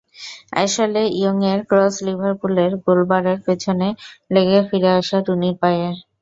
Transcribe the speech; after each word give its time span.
Ashley 0.51 1.03
ইয়ংয়ের 1.19 1.59
cross 1.69 1.95
লিভারপুলের 2.05 2.71
গোলবারের 2.83 3.39
পেছনে 3.45 3.87
লেগে 4.33 4.59
ফিরে 4.67 4.89
আসে 4.99 5.17
রুনির 5.21 5.55
পায়ে। 5.61 5.87